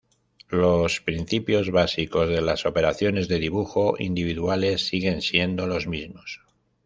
[0.49, 6.41] Los principios básicos de las operaciones de dibujo individuales siguen siendo los mismos.